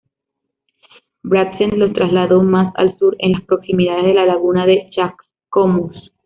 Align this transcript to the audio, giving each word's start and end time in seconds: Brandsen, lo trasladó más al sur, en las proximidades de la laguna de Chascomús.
Brandsen, 1.21 1.77
lo 1.77 1.93
trasladó 1.93 2.41
más 2.41 2.73
al 2.75 2.97
sur, 2.97 3.15
en 3.19 3.33
las 3.33 3.43
proximidades 3.43 4.05
de 4.05 4.13
la 4.15 4.25
laguna 4.25 4.65
de 4.65 4.89
Chascomús. 4.89 5.95